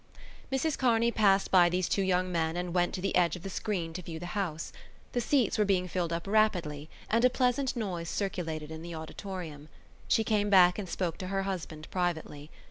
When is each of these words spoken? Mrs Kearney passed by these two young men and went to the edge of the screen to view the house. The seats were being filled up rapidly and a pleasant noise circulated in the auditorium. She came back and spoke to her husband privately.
Mrs 0.51 0.79
Kearney 0.79 1.11
passed 1.11 1.51
by 1.51 1.69
these 1.69 1.87
two 1.87 2.01
young 2.01 2.31
men 2.31 2.57
and 2.57 2.73
went 2.73 2.91
to 2.95 3.01
the 3.01 3.15
edge 3.15 3.35
of 3.35 3.43
the 3.43 3.51
screen 3.51 3.93
to 3.93 4.01
view 4.01 4.17
the 4.17 4.33
house. 4.33 4.73
The 5.11 5.21
seats 5.21 5.59
were 5.59 5.63
being 5.63 5.87
filled 5.87 6.11
up 6.11 6.25
rapidly 6.25 6.89
and 7.07 7.23
a 7.23 7.29
pleasant 7.29 7.75
noise 7.75 8.09
circulated 8.09 8.71
in 8.71 8.81
the 8.81 8.95
auditorium. 8.95 9.69
She 10.07 10.23
came 10.23 10.49
back 10.49 10.79
and 10.79 10.89
spoke 10.89 11.19
to 11.19 11.27
her 11.27 11.43
husband 11.43 11.87
privately. 11.91 12.49